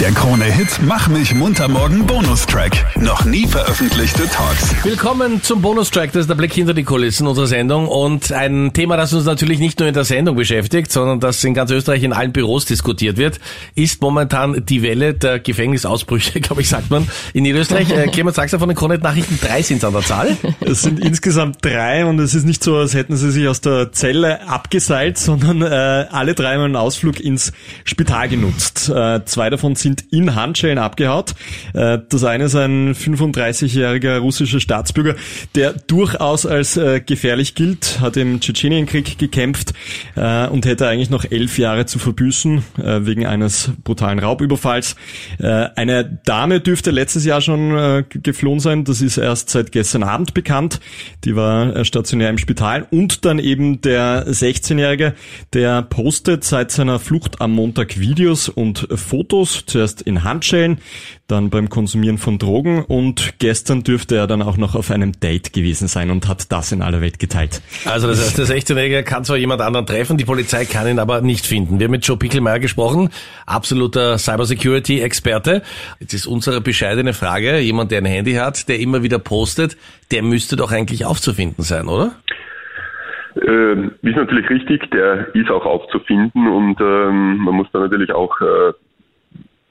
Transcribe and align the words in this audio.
Der 0.00 0.12
Krone-Hit 0.12 0.78
Mach 0.82 1.08
mich 1.08 1.34
munter 1.34 1.66
morgen 1.66 2.06
Bonustrack. 2.06 2.70
Noch 3.00 3.24
nie 3.24 3.48
veröffentlichte 3.48 4.28
Talks. 4.28 4.72
Willkommen 4.84 5.42
zum 5.42 5.60
Bonustrack, 5.60 6.12
das 6.12 6.20
ist 6.20 6.30
der 6.30 6.36
Blick 6.36 6.52
hinter 6.52 6.72
die 6.72 6.84
Kulissen 6.84 7.26
unserer 7.26 7.48
Sendung 7.48 7.88
und 7.88 8.30
ein 8.30 8.72
Thema, 8.72 8.96
das 8.96 9.12
uns 9.12 9.24
natürlich 9.24 9.58
nicht 9.58 9.80
nur 9.80 9.88
in 9.88 9.94
der 9.94 10.04
Sendung 10.04 10.36
beschäftigt, 10.36 10.92
sondern 10.92 11.18
das 11.18 11.42
in 11.42 11.52
ganz 11.52 11.72
Österreich 11.72 12.04
in 12.04 12.12
allen 12.12 12.30
Büros 12.30 12.64
diskutiert 12.64 13.16
wird, 13.16 13.40
ist 13.74 14.00
momentan 14.00 14.64
die 14.64 14.82
Welle 14.82 15.14
der 15.14 15.40
Gefängnisausbrüche, 15.40 16.40
glaube 16.42 16.62
ich, 16.62 16.68
sagt 16.68 16.90
man, 16.90 17.08
in 17.32 17.42
Niederösterreich. 17.42 17.90
Äh, 17.90 18.06
Clemens 18.06 18.36
Sachser 18.36 18.60
von 18.60 18.68
den 18.68 18.76
Krone-Nachrichten, 18.76 19.40
drei 19.42 19.62
sind 19.62 19.84
an 19.84 19.94
der 19.94 20.02
Zahl. 20.02 20.36
Es 20.60 20.82
sind 20.82 21.00
insgesamt 21.00 21.64
drei 21.64 22.06
und 22.06 22.20
es 22.20 22.34
ist 22.34 22.44
nicht 22.44 22.62
so, 22.62 22.76
als 22.76 22.94
hätten 22.94 23.16
sie 23.16 23.32
sich 23.32 23.48
aus 23.48 23.62
der 23.62 23.90
Zelle 23.90 24.46
abgeseilt, 24.48 25.18
sondern 25.18 25.60
äh, 25.62 26.06
alle 26.12 26.34
drei 26.34 26.54
haben 26.54 26.62
einen 26.62 26.76
Ausflug 26.76 27.18
ins 27.18 27.52
Spital 27.82 28.28
genutzt. 28.28 28.88
Äh, 28.94 29.24
zwei 29.24 29.50
davon 29.50 29.74
sind 29.74 29.87
sind 29.88 30.04
in 30.10 30.34
Handschellen 30.34 30.78
abgehaut. 30.78 31.34
Äh, 31.72 31.98
das 32.08 32.22
eine 32.24 32.44
ist 32.44 32.54
ein 32.54 32.94
35-jähriger 32.94 34.18
russischer 34.18 34.60
Staatsbürger, 34.60 35.14
der 35.54 35.72
durchaus 35.72 36.44
als 36.44 36.76
äh, 36.76 37.00
gefährlich 37.00 37.54
gilt, 37.54 38.00
hat 38.00 38.18
im 38.18 38.40
Tschetschenienkrieg 38.40 39.18
gekämpft 39.18 39.72
äh, 40.14 40.46
und 40.48 40.66
hätte 40.66 40.86
eigentlich 40.86 41.08
noch 41.08 41.24
elf 41.24 41.58
Jahre 41.58 41.86
zu 41.86 41.98
verbüßen 41.98 42.62
wegen 42.76 43.26
eines 43.26 43.70
brutalen 43.84 44.18
Raubüberfalls. 44.18 44.96
Eine 45.38 46.18
Dame 46.24 46.60
dürfte 46.60 46.90
letztes 46.90 47.24
Jahr 47.24 47.40
schon 47.40 48.04
geflohen 48.08 48.60
sein. 48.60 48.84
Das 48.84 49.00
ist 49.00 49.16
erst 49.16 49.50
seit 49.50 49.72
gestern 49.72 50.02
Abend 50.02 50.34
bekannt. 50.34 50.80
Die 51.24 51.36
war 51.36 51.84
stationär 51.84 52.30
im 52.30 52.38
Spital. 52.38 52.86
Und 52.90 53.24
dann 53.24 53.38
eben 53.38 53.80
der 53.80 54.26
16-Jährige, 54.26 55.14
der 55.52 55.82
postet 55.82 56.44
seit 56.44 56.70
seiner 56.70 56.98
Flucht 56.98 57.40
am 57.40 57.52
Montag 57.52 57.98
Videos 57.98 58.48
und 58.48 58.88
Fotos 58.94 59.64
zuerst 59.66 59.77
in 59.86 60.24
Handschellen, 60.24 60.78
dann 61.26 61.50
beim 61.50 61.68
Konsumieren 61.68 62.18
von 62.18 62.38
Drogen 62.38 62.84
und 62.84 63.38
gestern 63.38 63.82
dürfte 63.82 64.16
er 64.16 64.26
dann 64.26 64.42
auch 64.42 64.56
noch 64.56 64.74
auf 64.74 64.90
einem 64.90 65.12
Date 65.20 65.52
gewesen 65.52 65.88
sein 65.88 66.10
und 66.10 66.28
hat 66.28 66.50
das 66.52 66.72
in 66.72 66.82
aller 66.82 67.00
Welt 67.00 67.18
geteilt. 67.18 67.62
Also 67.84 68.08
das 68.08 68.20
heißt, 68.20 68.38
der 68.38 68.46
16-Jährige 68.46 69.02
kann 69.02 69.24
zwar 69.24 69.36
jemand 69.36 69.60
anderen 69.60 69.86
treffen, 69.86 70.16
die 70.16 70.24
Polizei 70.24 70.64
kann 70.64 70.88
ihn 70.88 70.98
aber 70.98 71.20
nicht 71.20 71.46
finden. 71.46 71.78
Wir 71.78 71.84
haben 71.84 71.92
mit 71.92 72.06
Joe 72.06 72.16
Pickelmeier 72.16 72.58
gesprochen, 72.58 73.10
absoluter 73.46 74.18
Cybersecurity-Experte. 74.18 75.62
Jetzt 76.00 76.14
ist 76.14 76.26
unsere 76.26 76.60
bescheidene 76.60 77.12
Frage, 77.12 77.58
jemand, 77.58 77.90
der 77.90 77.98
ein 77.98 78.06
Handy 78.06 78.34
hat, 78.34 78.68
der 78.68 78.80
immer 78.80 79.02
wieder 79.02 79.18
postet, 79.18 79.76
der 80.10 80.22
müsste 80.22 80.56
doch 80.56 80.72
eigentlich 80.72 81.04
aufzufinden 81.04 81.62
sein, 81.64 81.88
oder? 81.88 82.12
Ähm, 83.46 83.92
ist 84.02 84.16
natürlich 84.16 84.48
richtig, 84.50 84.90
der 84.90 85.34
ist 85.34 85.50
auch 85.50 85.64
aufzufinden 85.64 86.48
und 86.48 86.80
ähm, 86.80 87.36
man 87.38 87.54
muss 87.54 87.68
da 87.72 87.78
natürlich 87.78 88.12
auch 88.12 88.40
äh, 88.40 88.72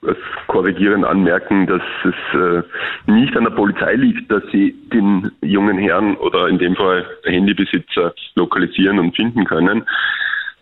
als 0.08 0.18
korrigierend 0.48 1.06
anmerken, 1.06 1.68
dass 1.68 1.82
es 2.04 2.40
äh, 2.40 2.64
nicht 3.12 3.36
an 3.36 3.44
der 3.44 3.52
Polizei 3.52 3.96
liegt, 3.96 4.32
dass 4.32 4.44
sie 4.52 4.76
den 4.94 5.32
jungen 5.42 5.78
Herrn 5.78 6.16
oder 6.18 6.48
in 6.48 6.58
dem 6.58 6.76
Fall 6.76 7.06
Handybesitzer 7.26 8.14
lokalisieren 8.36 9.00
und 9.00 9.16
finden 9.16 9.46
können, 9.46 9.84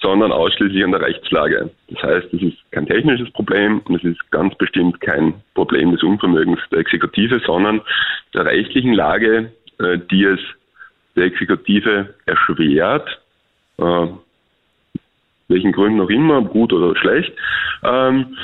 sondern 0.02 0.32
ausschließlich 0.32 0.84
an 0.84 0.92
der 0.92 1.02
Rechtslage. 1.02 1.70
Das 1.90 2.04
heißt, 2.04 2.34
es 2.34 2.42
ist 2.42 2.58
kein 2.72 2.86
technisches 2.86 3.32
Problem 3.32 3.80
und 3.86 3.96
es 3.96 4.04
ist 4.04 4.32
ganz 4.32 4.56
bestimmt 4.56 5.02
kein 5.02 5.34
Problem 5.54 5.92
des 5.92 6.04
Unvermögens 6.04 6.60
der 6.72 6.80
Exekutive, 6.80 7.40
sondern 7.46 7.82
der 8.34 8.46
rechtlichen 8.46 8.94
Lage, 8.94 9.52
äh, 9.80 9.98
die 10.12 10.26
es 10.26 10.40
der 11.16 11.26
Exekutive 11.26 12.14
erschwert, 12.26 13.08
äh, 13.78 14.08
welchen 15.48 15.72
Gründen 15.72 16.02
auch 16.02 16.10
immer, 16.10 16.42
gut 16.42 16.74
oder 16.74 16.96
schlecht, 16.98 17.34
ähm, 17.84 18.36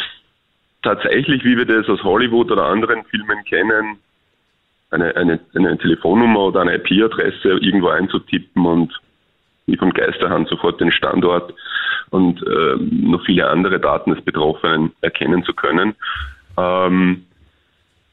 tatsächlich, 0.83 1.43
wie 1.43 1.57
wir 1.57 1.65
das 1.65 1.87
aus 1.89 2.03
Hollywood 2.03 2.51
oder 2.51 2.65
anderen 2.65 3.03
Filmen 3.05 3.43
kennen, 3.45 3.97
eine, 4.91 5.15
eine, 5.15 5.39
eine 5.55 5.77
Telefonnummer 5.77 6.47
oder 6.47 6.61
eine 6.61 6.75
IP-Adresse 6.75 7.49
irgendwo 7.49 7.89
einzutippen 7.89 8.66
und 8.66 8.94
wie 9.67 9.78
von 9.78 9.91
Geisterhand 9.91 10.50
sofort 10.50 10.81
den 10.81 10.91
Standort 10.91 11.53
und 12.09 12.41
äh, 12.45 12.75
noch 12.78 13.23
viele 13.25 13.50
andere 13.50 13.79
Daten 13.79 14.13
des 14.13 14.23
Betroffenen 14.23 14.91
erkennen 15.01 15.44
zu 15.44 15.53
können. 15.53 15.95
Ähm, 16.57 17.25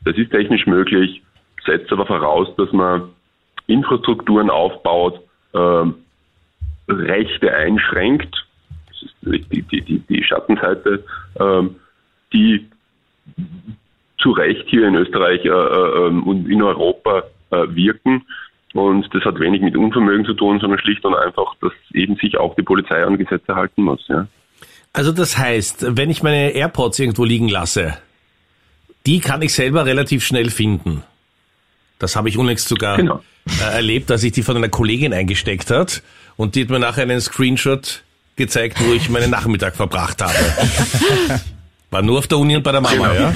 das 0.05 0.17
ist 0.17 0.31
technisch 0.31 0.67
möglich, 0.67 1.23
setzt 1.67 1.91
aber 1.91 2.07
voraus, 2.07 2.49
dass 2.57 2.73
man 2.73 3.11
Infrastrukturen 3.67 4.51
aufbaut, 4.51 5.21
äh, 5.53 5.85
Rechte 6.89 7.55
einschränkt. 7.55 8.47
Das 8.89 9.03
ist 9.03 9.53
die, 9.53 9.63
die, 9.63 9.83
die, 9.83 9.99
die 9.99 10.23
Schattenseite. 10.23 11.05
Äh, 11.35 11.63
die 12.33 12.69
zu 14.19 14.31
Recht 14.33 14.65
hier 14.69 14.89
in 14.89 14.95
Österreich 14.97 15.45
äh, 15.45 15.49
äh, 15.49 16.07
ähm, 16.07 16.25
und 16.25 16.49
in 16.49 16.63
Europa 16.63 17.25
äh, 17.51 17.67
wirken. 17.69 18.23
Und 18.75 19.09
das 19.13 19.25
hat 19.25 19.41
wenig 19.41 19.63
mit 19.63 19.77
Unvermögen 19.77 20.27
zu 20.27 20.35
tun, 20.35 20.61
sondern 20.61 20.79
schlicht 20.79 21.05
und 21.05 21.15
einfach, 21.15 21.55
dass 21.61 21.73
eben 21.95 22.17
sich 22.17 22.37
auch 22.37 22.55
die 22.55 22.63
Polizei 22.63 23.03
an 23.03 23.17
Gesetze 23.17 23.55
halten 23.55 23.83
muss. 23.83 24.05
Ja. 24.09 24.27
Also 24.93 25.13
das 25.13 25.39
heißt, 25.39 25.97
wenn 25.97 26.11
ich 26.11 26.23
meine 26.23 26.51
AirPods 26.51 26.99
irgendwo 26.99 27.25
liegen 27.25 27.49
lasse, 27.49 27.97
die 29.07 29.21
kann 29.21 29.41
ich 29.43 29.55
selber 29.55 29.87
relativ 29.87 30.25
schnell 30.25 30.51
finden. 30.51 31.03
Das 31.99 32.15
habe 32.15 32.29
ich 32.29 32.37
unlängst 32.37 32.69
sogar 32.69 32.97
genau. 32.97 33.23
äh, 33.61 33.75
erlebt, 33.75 34.11
dass 34.11 34.23
ich 34.23 34.33
die 34.33 34.43
von 34.43 34.57
einer 34.57 34.69
Kollegin 34.69 35.13
eingesteckt 35.13 35.71
hat 35.71 36.03
und 36.37 36.55
die 36.55 36.63
hat 36.63 36.71
mir 36.71 36.79
nachher 36.79 37.03
einen 37.03 37.21
Screenshot 37.21 38.03
gezeigt, 38.37 38.79
wo 38.85 38.93
ich 38.93 39.09
meinen 39.09 39.31
Nachmittag 39.31 39.77
verbracht 39.77 40.23
habe. 40.23 40.35
War 41.91 42.03
nur 42.03 42.19
auf 42.19 42.27
der 42.27 42.39
Uni 42.39 42.55
und 42.55 42.63
bei 42.63 42.73
der 42.73 42.83
Mama, 42.83 43.15
ja? 43.15 43.33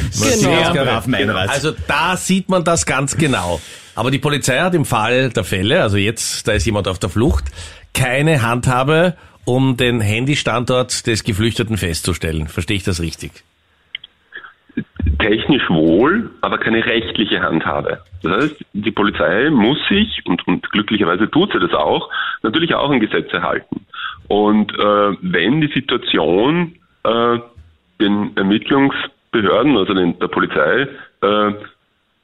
Genau. 1.19 1.35
Also 1.53 1.73
da 1.89 2.17
sieht 2.17 2.51
man 2.51 2.65
das 2.65 2.85
ganz 2.85 3.17
genau. 3.17 3.61
Aber 3.95 4.11
die 4.11 4.19
Polizei 4.19 4.59
hat 4.59 4.75
im 4.75 4.85
Fall 4.85 5.31
der 5.31 5.45
Fälle, 5.45 5.83
also 5.83 5.97
jetzt, 5.97 6.47
da 6.47 6.53
ist 6.53 6.67
jemand 6.67 6.87
auf 6.87 6.99
der 6.99 7.09
Flucht, 7.09 7.45
keine 7.95 8.43
Handhabe, 8.43 9.17
um 9.45 9.77
den 9.77 10.01
Handystandort 10.01 11.07
des 11.07 11.25
Geflüchteten 11.25 11.77
festzustellen. 11.79 12.47
Verstehe 12.47 12.77
ich 12.77 12.85
das 12.85 13.01
richtig? 13.01 13.33
Technisch 15.19 15.69
wohl, 15.69 16.31
aber 16.41 16.59
keine 16.59 16.85
rechtliche 16.85 17.41
Handhabe. 17.41 18.03
Das 18.23 18.33
heißt, 18.33 18.65
die 18.73 18.91
Polizei 18.91 19.51
muss 19.51 19.79
sich, 19.89 20.23
und, 20.25 20.47
und 20.47 20.71
glücklicherweise 20.71 21.31
tut 21.31 21.53
sie 21.53 21.59
das 21.59 21.73
auch, 21.73 22.09
natürlich 22.43 22.75
auch 22.75 22.91
an 22.91 23.01
Gesetze 23.01 23.43
halten. 23.43 23.87
Und 24.29 24.73
äh, 24.73 25.17
wenn 25.21 25.61
die 25.61 25.73
Situation 25.75 26.77
äh, 27.05 27.39
den 28.03 28.37
Ermittlungsbehörden, 28.37 29.77
also 29.77 29.95
den, 29.95 30.19
der 30.19 30.29
Polizei, 30.29 30.89
äh, 31.23 31.53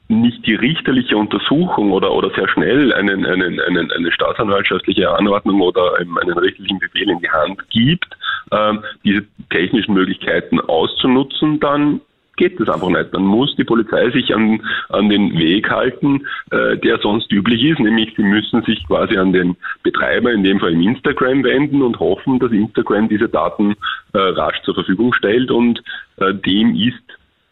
nicht 0.09 0.47
die 0.47 0.55
richterliche 0.55 1.17
Untersuchung 1.17 1.93
oder, 1.93 2.13
oder 2.13 2.31
sehr 2.31 2.49
schnell 2.49 2.93
einen, 2.95 3.27
einen, 3.27 3.61
einen, 3.61 3.93
eine 3.93 4.13
staatsanwaltschaftliche 4.13 5.11
Anordnung 5.11 5.61
oder 5.61 5.97
einen 5.99 6.39
richterlichen 6.39 6.79
Befehl 6.79 7.11
in 7.11 7.21
die 7.21 7.31
Hand 7.31 7.69
gibt, 7.71 8.17
äh, 8.51 8.75
diese 9.05 9.25
technischen 9.51 9.95
Möglichkeiten 9.95 10.61
auszunutzen, 10.61 11.61
dann 11.61 12.01
geht 12.39 12.59
das 12.59 12.71
einfach 12.71 12.89
nicht. 12.89 13.13
Dann 13.13 13.25
muss 13.25 13.55
die 13.57 13.65
Polizei 13.65 14.11
sich 14.11 14.35
an, 14.35 14.63
an 14.89 15.11
den 15.11 15.37
Weg 15.37 15.69
halten, 15.69 16.27
äh, 16.51 16.79
der 16.79 16.99
sonst 16.99 17.31
üblich 17.31 17.63
ist, 17.63 17.81
nämlich 17.81 18.15
sie 18.17 18.23
müssen 18.23 18.63
sich 18.63 18.87
quasi 18.87 19.19
an 19.19 19.33
den 19.35 19.57
Betreiber, 19.83 20.33
in 20.33 20.45
dem 20.45 20.59
Fall 20.59 20.73
im 20.73 20.81
Instagram, 20.81 21.45
wenden 21.45 21.83
und 21.83 22.01
hoffen, 22.01 22.39
dass 22.39 22.53
Instagram 22.53 23.09
diese 23.09 23.29
Daten 23.29 23.75
äh, 24.13 24.19
rasch 24.19 24.61
zur 24.63 24.75
Verfügung 24.75 25.13
stellt 25.15 25.51
und 25.51 25.83
äh, 26.17 26.35
dem 26.35 26.75
ist, 26.75 27.03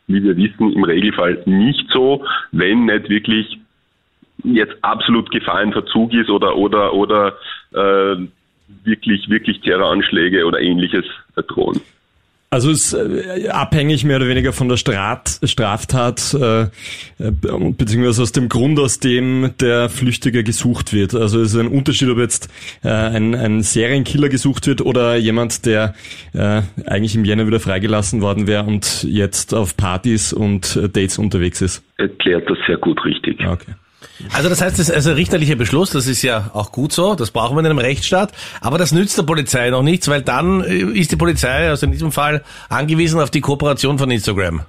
wie 0.06 0.22
wir 0.22 0.36
wissen, 0.36 0.72
im 0.72 0.84
Regelfall 0.84 1.42
nicht 1.46 1.90
so, 1.92 2.24
wenn 2.52 2.86
nicht 2.86 3.08
wirklich 3.08 3.58
jetzt 4.44 4.76
absolut 4.82 5.30
Gefahr 5.30 5.62
in 5.62 5.72
Verzug 5.72 6.12
ist 6.12 6.30
oder 6.30 6.56
oder 6.56 6.92
oder 6.92 7.36
äh, 7.72 8.16
wirklich 8.84 9.28
wirklich 9.28 9.60
Terroranschläge 9.60 10.44
oder 10.44 10.60
ähnliches 10.60 11.04
drohen. 11.48 11.80
Also 12.48 12.70
ist 12.70 12.92
äh, 12.92 13.48
abhängig 13.48 14.04
mehr 14.04 14.18
oder 14.18 14.28
weniger 14.28 14.52
von 14.52 14.68
der 14.68 14.76
Strat, 14.76 15.40
Straftat, 15.42 16.32
äh, 16.34 16.62
äh, 16.62 16.68
beziehungsweise 17.76 18.22
aus 18.22 18.32
dem 18.32 18.48
Grund, 18.48 18.78
aus 18.78 19.00
dem 19.00 19.50
der 19.60 19.88
Flüchtiger 19.88 20.44
gesucht 20.44 20.92
wird. 20.92 21.14
Also 21.14 21.40
es 21.40 21.54
ist 21.54 21.60
ein 21.60 21.66
Unterschied, 21.68 22.08
ob 22.08 22.18
jetzt 22.18 22.48
äh, 22.84 22.88
ein, 22.88 23.34
ein 23.34 23.62
Serienkiller 23.62 24.28
gesucht 24.28 24.68
wird 24.68 24.80
oder 24.80 25.16
jemand, 25.16 25.66
der 25.66 25.94
äh, 26.34 26.62
eigentlich 26.86 27.16
im 27.16 27.24
Jänner 27.24 27.48
wieder 27.48 27.58
freigelassen 27.58 28.20
worden 28.22 28.46
wäre 28.46 28.62
und 28.64 29.02
jetzt 29.02 29.52
auf 29.52 29.76
Partys 29.76 30.32
und 30.32 30.76
Dates 30.76 31.18
unterwegs 31.18 31.60
ist. 31.60 31.82
Erklärt 31.96 32.48
das 32.48 32.58
sehr 32.66 32.76
gut 32.76 33.04
richtig. 33.04 33.40
Okay. 33.44 33.72
Also 34.32 34.48
das 34.48 34.62
heißt, 34.62 34.78
das 34.78 34.88
ist 34.88 34.94
also 34.94 35.10
ein 35.10 35.16
richterlicher 35.16 35.56
Beschluss, 35.56 35.90
das 35.90 36.06
ist 36.06 36.22
ja 36.22 36.50
auch 36.54 36.72
gut 36.72 36.92
so, 36.92 37.14
das 37.14 37.30
brauchen 37.30 37.56
wir 37.56 37.60
in 37.60 37.66
einem 37.66 37.78
Rechtsstaat, 37.78 38.32
aber 38.60 38.78
das 38.78 38.92
nützt 38.92 39.18
der 39.18 39.24
Polizei 39.24 39.70
noch 39.70 39.82
nichts, 39.82 40.08
weil 40.08 40.22
dann 40.22 40.62
äh, 40.62 40.98
ist 40.98 41.12
die 41.12 41.16
Polizei, 41.16 41.68
also 41.68 41.86
in 41.86 41.92
diesem 41.92 42.12
Fall, 42.12 42.42
angewiesen 42.68 43.20
auf 43.20 43.30
die 43.30 43.40
Kooperation 43.40 43.98
von 43.98 44.10
Instagram. 44.10 44.62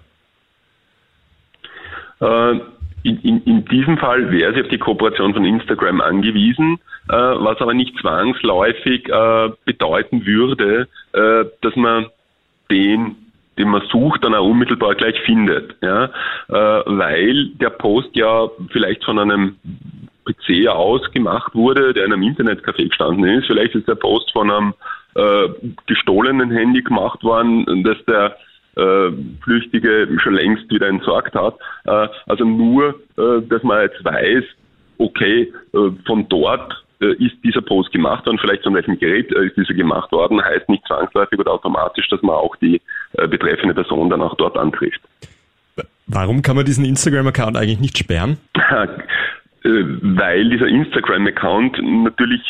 Äh, 2.20 2.60
in, 3.04 3.22
in, 3.22 3.44
in, 3.44 3.66
diesem 3.66 3.98
Fall 3.98 4.32
wäre 4.32 4.54
sie 4.54 4.62
auf 4.62 4.68
die 4.68 4.80
Kooperation 4.80 5.34
von 5.34 5.46
Instagram 5.46 6.02
angewiesen, 6.02 6.80
äh, 7.10 7.14
was 7.14 7.62
aber 7.62 7.74
nicht 7.74 7.98
zwangsläufig 8.00 9.08
äh, 9.08 9.50
bedeuten 9.66 10.26
würde, 10.26 10.88
äh, 11.14 11.46
dass 11.62 11.76
man 11.76 12.08
den 12.70 13.16
den 13.58 13.70
man 13.70 13.82
sucht, 13.92 14.24
dann 14.24 14.36
auch 14.36 14.46
unmittelbar 14.46 14.96
gleich 14.96 15.20
findet. 15.22 15.76
Ja? 15.82 16.06
Äh, 16.06 16.84
weil 16.86 17.50
der 17.56 17.70
Post 17.72 18.10
ja 18.14 18.50
vielleicht 18.72 19.04
von 19.04 19.20
einem 19.20 19.56
PC 20.26 20.68
aus 20.68 21.02
gemacht 21.12 21.56
wurde, 21.56 21.94
der 21.94 22.06
in 22.06 22.14
einem 22.14 22.24
Internetcafé 22.24 22.88
gestanden 22.88 23.26
ist. 23.26 23.48
Vielleicht 23.48 23.76
ist 23.76 23.88
der 23.88 23.96
Post 23.96 24.32
von 24.32 24.52
einem 24.52 24.74
äh, 25.16 25.50
gestohlenen 25.86 26.52
Handy 26.52 26.82
gemacht 26.82 27.24
worden, 27.24 27.84
das 27.84 27.98
der 28.06 28.36
äh, 28.76 29.12
Flüchtige 29.44 30.08
schon 30.22 30.36
längst 30.36 30.70
wieder 30.70 30.88
entsorgt 30.88 31.34
hat. 31.34 31.56
Äh, 31.86 32.08
also 32.28 32.46
nur, 32.46 32.90
äh, 33.18 33.42
dass 33.48 33.64
man 33.64 33.82
jetzt 33.82 34.04
weiß, 34.04 34.44
okay, 35.00 35.54
äh, 35.74 35.90
von 36.06 36.28
dort 36.30 36.84
ist 37.06 37.36
dieser 37.44 37.62
Post 37.62 37.92
gemacht 37.92 38.26
worden, 38.26 38.40
vielleicht 38.40 38.64
von 38.64 38.74
welchem 38.74 38.98
Gerät 38.98 39.32
äh, 39.32 39.48
ist 39.48 39.58
dieser 39.58 39.74
gemacht 39.74 40.12
worden, 40.12 40.44
heißt 40.44 40.70
nicht 40.70 40.86
zwangsläufig 40.88 41.40
oder 41.40 41.52
automatisch, 41.52 42.08
dass 42.10 42.22
man 42.22 42.36
auch 42.36 42.56
die 42.58 42.82
betreffende 43.30 43.74
Person 43.74 44.10
dann 44.10 44.22
auch 44.22 44.36
dort 44.36 44.58
antrifft. 44.58 45.00
Warum 46.08 46.42
kann 46.42 46.56
man 46.56 46.66
diesen 46.66 46.86
Instagram-Account 46.86 47.58
eigentlich 47.58 47.80
nicht 47.80 47.98
sperren? 47.98 48.38
weil 49.64 50.50
dieser 50.50 50.68
Instagram-Account 50.68 51.80
natürlich 51.82 52.42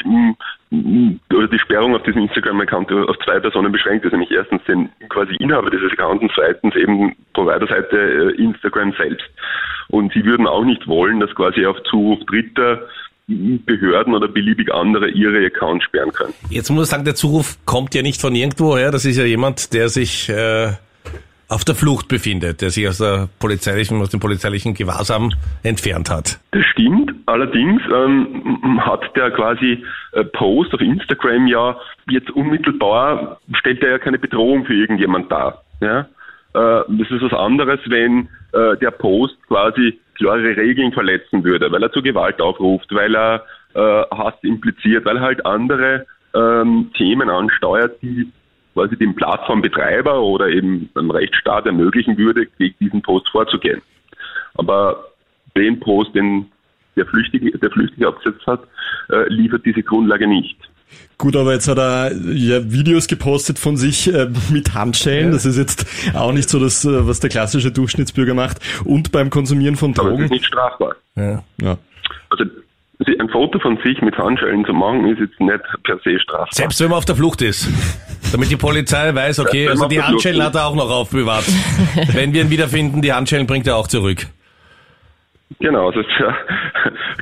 oder 1.33 1.47
die 1.47 1.59
Sperrung 1.59 1.95
auf 1.95 2.03
diesen 2.03 2.23
Instagram-Account 2.23 2.91
auf 2.91 3.17
zwei 3.19 3.39
Personen 3.39 3.71
beschränkt 3.71 4.05
ist, 4.05 4.11
nämlich 4.11 4.31
erstens 4.31 4.63
den 4.65 4.89
quasi 5.09 5.35
Inhaber 5.35 5.69
dieses 5.69 5.91
Accounts 5.93 6.23
und 6.23 6.31
zweitens 6.35 6.75
eben 6.75 7.15
Providerseite 7.33 8.35
Instagram 8.37 8.93
selbst. 8.93 9.25
Und 9.89 10.11
sie 10.13 10.25
würden 10.25 10.47
auch 10.47 10.65
nicht 10.65 10.85
wollen, 10.87 11.19
dass 11.19 11.33
quasi 11.33 11.65
auf 11.65 11.81
Zuruf 11.83 12.19
Dritter 12.25 12.81
Behörden 13.27 14.13
oder 14.13 14.29
beliebig 14.29 14.73
andere 14.73 15.09
ihre 15.09 15.45
Accounts 15.45 15.83
sperren 15.83 16.13
können. 16.13 16.33
Jetzt 16.49 16.69
muss 16.69 16.85
ich 16.85 16.89
sagen, 16.89 17.03
der 17.03 17.15
Zuruf 17.15 17.57
kommt 17.65 17.93
ja 17.93 18.01
nicht 18.01 18.21
von 18.21 18.33
irgendwoher. 18.33 18.89
Das 18.89 19.03
ist 19.03 19.17
ja 19.17 19.25
jemand, 19.25 19.73
der 19.73 19.89
sich 19.89 20.29
äh, 20.29 20.69
auf 21.49 21.65
der 21.65 21.75
Flucht 21.75 22.07
befindet, 22.07 22.61
der 22.61 22.69
sich 22.69 22.87
aus 22.87 22.99
der 22.99 23.27
polizeilichen, 23.39 24.01
aus 24.01 24.11
dem 24.11 24.21
polizeilichen 24.21 24.73
Gewahrsam 24.73 25.33
entfernt 25.63 26.09
hat. 26.09 26.39
Das 26.51 26.65
stimmt. 26.71 27.13
Allerdings 27.25 27.81
ähm, 27.93 28.79
hat 28.79 29.03
der 29.17 29.31
quasi 29.31 29.83
äh, 30.13 30.23
Post 30.23 30.73
auf 30.73 30.79
Instagram 30.79 31.47
ja 31.47 31.75
jetzt 32.09 32.29
unmittelbar 32.31 33.41
stellt 33.55 33.83
er 33.83 33.91
ja 33.91 33.99
keine 33.99 34.19
Bedrohung 34.19 34.63
für 34.65 34.73
irgendjemand 34.73 35.29
dar. 35.29 35.63
Ja? 35.81 36.07
Äh, 36.57 36.83
das 36.87 37.11
ist 37.11 37.21
was 37.21 37.33
anderes, 37.33 37.79
wenn 37.85 38.29
äh, 38.51 38.75
der 38.77 38.89
Post 38.89 39.37
quasi 39.47 39.99
klare 40.15 40.57
Regeln 40.57 40.91
verletzen 40.91 41.43
würde, 41.43 41.71
weil 41.71 41.83
er 41.83 41.91
zu 41.91 42.01
Gewalt 42.01 42.41
aufruft, 42.41 42.87
weil 42.95 43.15
er 43.15 43.43
äh, 43.75 44.03
Hass 44.15 44.33
impliziert, 44.41 45.05
weil 45.05 45.17
er 45.17 45.21
halt 45.21 45.45
andere 45.45 46.07
ähm, 46.33 46.89
Themen 46.97 47.29
ansteuert, 47.29 48.01
die 48.01 48.31
quasi 48.73 48.97
dem 48.97 49.13
Plattformbetreiber 49.15 50.19
oder 50.19 50.47
eben 50.47 50.89
einem 50.95 51.11
Rechtsstaat 51.11 51.67
ermöglichen 51.67 52.17
würde, 52.17 52.47
gegen 52.57 52.75
diesen 52.79 53.01
Post 53.03 53.29
vorzugehen. 53.29 53.83
Aber 54.55 55.05
den 55.55 55.79
Post, 55.79 56.15
den 56.15 56.51
der 56.95 57.05
Flüchtige, 57.05 57.55
der 57.55 57.69
Flüchtige 57.69 58.07
abgesetzt 58.07 58.45
hat, 58.47 58.61
liefert 59.27 59.63
diese 59.65 59.83
Grundlage 59.83 60.27
nicht. 60.27 60.57
Gut, 61.17 61.35
aber 61.35 61.53
jetzt 61.53 61.67
hat 61.67 61.79
er 61.79 62.11
ja 62.13 62.71
Videos 62.71 63.07
gepostet 63.07 63.57
von 63.57 63.75
sich 63.75 64.13
äh, 64.13 64.29
mit 64.51 64.75
Handschellen. 64.75 65.27
Ja. 65.27 65.31
Das 65.31 65.45
ist 65.45 65.57
jetzt 65.57 65.85
auch 66.15 66.31
nicht 66.31 66.47
so 66.47 66.59
das, 66.59 66.85
äh, 66.85 67.07
was 67.07 67.19
der 67.19 67.29
klassische 67.29 67.71
Durchschnittsbürger 67.71 68.35
macht. 68.35 68.59
Und 68.85 69.11
beim 69.11 69.29
Konsumieren 69.31 69.75
von 69.75 69.93
Drogen. 69.93 70.09
Aber 70.09 70.17
das 70.17 70.25
ist 70.25 70.31
nicht 70.31 70.45
strafbar. 70.45 70.95
Ja. 71.15 71.43
ja. 71.59 71.77
Also 72.29 72.45
ein 73.19 73.29
Foto 73.29 73.59
von 73.59 73.77
sich 73.83 74.01
mit 74.01 74.17
Handschellen 74.17 74.65
zu 74.65 74.73
machen, 74.73 75.07
ist 75.07 75.19
jetzt 75.19 75.39
nicht 75.39 75.83
per 75.83 75.99
se 76.03 76.19
strafbar. 76.19 76.47
Selbst 76.51 76.79
wenn 76.81 76.89
man 76.89 76.97
auf 76.99 77.05
der 77.05 77.15
Flucht 77.15 77.41
ist. 77.41 77.67
Damit 78.31 78.51
die 78.51 78.57
Polizei 78.57 79.13
weiß, 79.13 79.39
okay, 79.39 79.69
also 79.69 79.87
die 79.87 80.01
Handschellen 80.01 80.43
hat 80.43 80.55
er 80.55 80.67
auch 80.67 80.75
noch 80.75 80.89
aufbewahrt. 80.89 81.45
wenn 82.13 82.33
wir 82.33 82.41
ihn 82.41 82.49
wiederfinden, 82.49 83.01
die 83.01 83.13
Handschellen 83.13 83.47
bringt 83.47 83.65
er 83.67 83.77
auch 83.77 83.87
zurück. 83.87 84.27
Genau, 85.59 85.91
das 85.91 86.05
ja, 86.19 86.35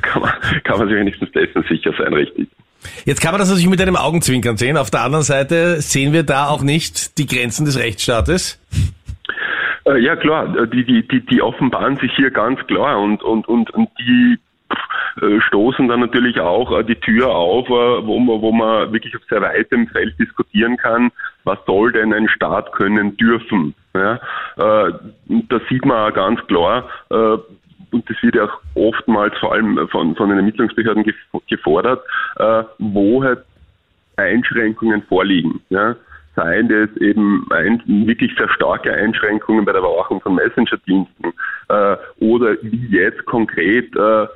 kann, 0.02 0.22
man, 0.22 0.32
kann 0.64 0.78
man 0.78 0.88
sich 0.88 0.96
wenigstens 0.96 1.30
dessen 1.32 1.64
sicher 1.68 1.92
sein, 1.96 2.12
richtig. 2.12 2.48
Jetzt 3.04 3.20
kann 3.20 3.32
man 3.32 3.40
das 3.40 3.48
natürlich 3.48 3.68
mit 3.68 3.80
einem 3.80 3.96
Augenzwinkern 3.96 4.56
sehen. 4.56 4.76
Auf 4.76 4.90
der 4.90 5.02
anderen 5.02 5.24
Seite 5.24 5.80
sehen 5.80 6.12
wir 6.12 6.22
da 6.22 6.48
auch 6.48 6.62
nicht 6.62 7.18
die 7.18 7.26
Grenzen 7.26 7.64
des 7.64 7.78
Rechtsstaates. 7.78 8.60
Äh, 9.86 9.98
ja 9.98 10.16
klar, 10.16 10.66
die, 10.66 10.84
die, 10.84 11.06
die, 11.06 11.24
die 11.24 11.42
offenbaren 11.42 11.96
sich 11.96 12.12
hier 12.16 12.30
ganz 12.30 12.58
klar 12.66 12.98
und, 13.00 13.22
und, 13.22 13.46
und, 13.48 13.70
und 13.70 13.88
die 13.98 14.38
äh, 15.22 15.40
stoßen 15.40 15.86
dann 15.88 16.00
natürlich 16.00 16.40
auch 16.40 16.76
äh, 16.76 16.82
die 16.82 16.96
Tür 16.96 17.28
auf, 17.28 17.68
wo 17.68 18.18
man, 18.18 18.40
wo 18.42 18.52
man 18.52 18.92
wirklich 18.92 19.14
auf 19.16 19.22
sehr 19.30 19.40
weitem 19.40 19.86
Feld 19.88 20.18
diskutieren 20.18 20.76
kann, 20.76 21.10
was 21.44 21.58
soll 21.66 21.92
denn 21.92 22.12
ein 22.12 22.28
Staat 22.28 22.72
können 22.72 23.16
dürfen. 23.16 23.74
Ja, 23.94 24.20
da 24.56 25.60
sieht 25.70 25.86
man 25.86 26.12
ganz 26.12 26.46
klar, 26.48 26.86
und 27.96 28.10
das 28.10 28.22
wird 28.22 28.34
ja 28.34 28.44
auch 28.44 28.60
oftmals 28.74 29.36
vor 29.38 29.54
allem 29.54 29.88
von, 29.88 30.14
von 30.14 30.28
den 30.28 30.38
Ermittlungsbehörden 30.38 31.04
gefordert, 31.48 32.02
äh, 32.38 32.62
wo 32.78 33.24
halt 33.24 33.40
Einschränkungen 34.16 35.02
vorliegen. 35.04 35.60
Ja? 35.70 35.96
Seien 36.34 36.68
das 36.68 36.94
eben 37.00 37.46
ein, 37.50 37.82
wirklich 37.86 38.36
sehr 38.36 38.50
starke 38.50 38.92
Einschränkungen 38.92 39.64
bei 39.64 39.72
der 39.72 39.80
Überwachung 39.80 40.20
von 40.20 40.34
Messenger-Diensten 40.34 41.32
äh, 41.68 41.96
oder 42.20 42.56
wie 42.60 42.86
jetzt 42.90 43.24
konkret, 43.24 43.96
äh, 43.96 44.26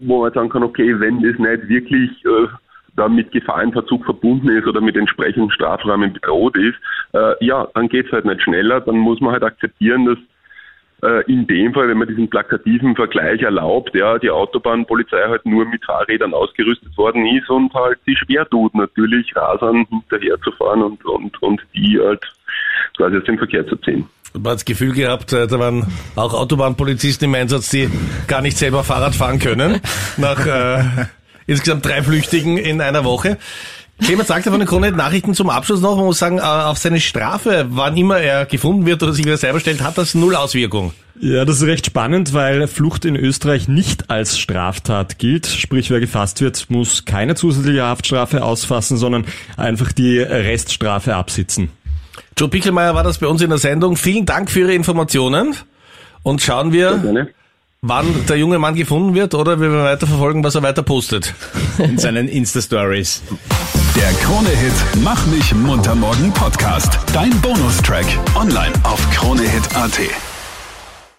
wo 0.00 0.20
man 0.20 0.32
sagen 0.34 0.50
kann, 0.50 0.62
okay, 0.62 1.00
wenn 1.00 1.22
das 1.22 1.38
nicht 1.38 1.68
wirklich 1.68 2.10
äh, 2.26 2.48
da 2.96 3.08
mit 3.08 3.32
Gefahrenverzug 3.32 4.04
verbunden 4.04 4.50
ist 4.50 4.66
oder 4.66 4.82
mit 4.82 4.96
entsprechenden 4.96 5.50
Strafrahmen 5.50 6.12
bedroht 6.12 6.58
ist, 6.58 6.76
äh, 7.14 7.42
ja, 7.42 7.66
dann 7.72 7.88
geht 7.88 8.06
es 8.06 8.12
halt 8.12 8.26
nicht 8.26 8.42
schneller, 8.42 8.82
dann 8.82 8.98
muss 8.98 9.20
man 9.22 9.32
halt 9.32 9.44
akzeptieren, 9.44 10.04
dass 10.04 10.18
in 11.26 11.46
dem 11.46 11.72
Fall, 11.72 11.88
wenn 11.88 11.96
man 11.96 12.08
diesen 12.08 12.28
plakativen 12.28 12.94
Vergleich 12.94 13.40
erlaubt, 13.40 13.94
ja, 13.94 14.18
die 14.18 14.30
Autobahnpolizei 14.30 15.28
halt 15.28 15.46
nur 15.46 15.64
mit 15.64 15.84
Fahrrädern 15.84 16.34
ausgerüstet 16.34 16.96
worden 16.98 17.26
ist 17.26 17.48
und 17.48 17.72
halt 17.72 17.98
sich 18.04 18.18
schwer 18.18 18.46
tut, 18.50 18.74
natürlich 18.74 19.34
Rasern 19.34 19.86
hinterherzufahren 19.88 20.82
und, 20.82 21.04
und, 21.06 21.42
und 21.42 21.62
die 21.74 21.98
halt 21.98 22.22
quasi 22.96 23.16
aus 23.16 23.24
dem 23.24 23.38
Verkehr 23.38 23.66
zu 23.66 23.76
ziehen. 23.76 24.06
Man 24.34 24.44
hat 24.44 24.54
das 24.56 24.64
Gefühl 24.64 24.92
gehabt, 24.92 25.32
äh, 25.32 25.46
da 25.46 25.58
waren 25.58 25.86
auch 26.14 26.34
Autobahnpolizisten 26.34 27.28
im 27.28 27.34
Einsatz, 27.34 27.70
die 27.70 27.88
gar 28.28 28.42
nicht 28.42 28.56
selber 28.56 28.84
Fahrrad 28.84 29.14
fahren 29.14 29.38
können, 29.38 29.80
nach 30.18 30.46
äh, 30.46 30.84
insgesamt 31.46 31.84
drei 31.84 32.02
Flüchtigen 32.02 32.56
in 32.56 32.80
einer 32.80 33.04
Woche. 33.04 33.38
Clemens 34.00 34.28
sagte 34.28 34.50
von 34.50 34.58
den 34.58 34.68
Krone 34.68 34.90
Nachrichten 34.92 35.34
zum 35.34 35.50
Abschluss 35.50 35.80
noch, 35.80 35.96
man 35.96 36.06
muss 36.06 36.18
sagen, 36.18 36.38
äh, 36.38 36.42
auf 36.42 36.78
seine 36.78 37.00
Strafe, 37.00 37.66
wann 37.70 37.96
immer 37.96 38.18
er 38.18 38.46
gefunden 38.46 38.86
wird 38.86 39.02
oder 39.02 39.12
sich 39.12 39.24
wieder 39.24 39.36
selber 39.36 39.60
stellt, 39.60 39.82
hat 39.82 39.98
das 39.98 40.14
null 40.14 40.34
Auswirkung. 40.34 40.92
Ja, 41.20 41.44
das 41.44 41.56
ist 41.56 41.64
recht 41.64 41.84
spannend, 41.84 42.32
weil 42.32 42.66
Flucht 42.66 43.04
in 43.04 43.14
Österreich 43.14 43.68
nicht 43.68 44.08
als 44.08 44.38
Straftat 44.38 45.18
gilt. 45.18 45.46
Sprich, 45.46 45.90
wer 45.90 46.00
gefasst 46.00 46.40
wird, 46.40 46.70
muss 46.70 47.04
keine 47.04 47.34
zusätzliche 47.34 47.82
Haftstrafe 47.82 48.42
ausfassen, 48.42 48.96
sondern 48.96 49.26
einfach 49.58 49.92
die 49.92 50.18
Reststrafe 50.18 51.14
absitzen. 51.14 51.68
Joe 52.38 52.48
Pickelmeier 52.48 52.94
war 52.94 53.02
das 53.02 53.18
bei 53.18 53.26
uns 53.26 53.42
in 53.42 53.50
der 53.50 53.58
Sendung. 53.58 53.96
Vielen 53.96 54.24
Dank 54.24 54.50
für 54.50 54.60
Ihre 54.60 54.72
Informationen 54.72 55.54
und 56.22 56.40
schauen 56.40 56.72
wir, 56.72 57.28
wann 57.82 58.26
der 58.26 58.38
junge 58.38 58.58
Mann 58.58 58.74
gefunden 58.74 59.14
wird 59.14 59.34
oder 59.34 59.60
wir 59.60 59.70
werden 59.70 59.84
weiter 59.84 60.06
verfolgen, 60.06 60.42
was 60.42 60.54
er 60.54 60.62
weiter 60.62 60.82
postet 60.82 61.34
in 61.78 61.98
seinen 61.98 62.28
Insta-Stories. 62.28 63.22
Der 63.96 64.12
Krone-Hit 64.24 64.72
Mach 65.02 65.26
mich 65.26 65.54
munter 65.54 65.94
morgen 65.94 66.32
Podcast. 66.32 66.98
Dein 67.12 67.30
Bonustrack 67.40 68.06
online 68.34 68.72
auf 68.84 69.00
kronehit.at. 69.10 70.29